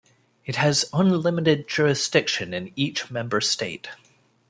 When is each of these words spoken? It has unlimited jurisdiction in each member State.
It 0.47 0.55
has 0.55 0.89
unlimited 0.93 1.67
jurisdiction 1.67 2.55
in 2.55 2.73
each 2.75 3.11
member 3.11 3.39
State. 3.39 3.89